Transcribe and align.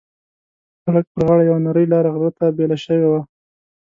د 0.75 0.75
سړک 0.83 1.05
پر 1.13 1.21
غاړه 1.27 1.43
یوه 1.49 1.59
نرۍ 1.65 1.85
لاره 1.93 2.09
غره 2.15 2.31
ته 2.37 2.45
بېله 2.57 2.77
شوې 2.85 3.05
وه. 3.11 3.21